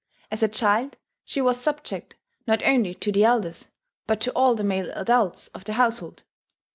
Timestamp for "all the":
4.31-4.63